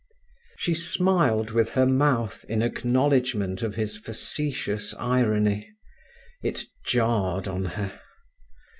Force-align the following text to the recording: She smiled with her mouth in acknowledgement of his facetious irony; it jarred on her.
She 0.57 0.73
smiled 0.73 1.51
with 1.51 1.73
her 1.73 1.85
mouth 1.85 2.43
in 2.49 2.63
acknowledgement 2.63 3.61
of 3.61 3.75
his 3.75 3.97
facetious 3.97 4.95
irony; 4.97 5.69
it 6.41 6.63
jarred 6.83 7.47
on 7.47 7.65
her. 7.65 8.01